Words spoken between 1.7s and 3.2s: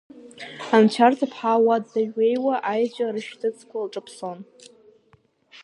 длеи-ҩеиуан, аеҵәа